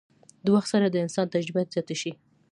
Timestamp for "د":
0.45-0.47, 0.89-0.95